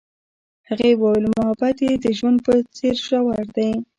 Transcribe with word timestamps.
هغې 0.67 0.91
وویل 0.95 1.25
محبت 1.37 1.77
یې 1.87 1.93
د 2.03 2.05
ژوند 2.17 2.37
په 2.45 2.53
څېر 2.75 2.95
ژور 3.07 3.41
دی. 3.55 3.71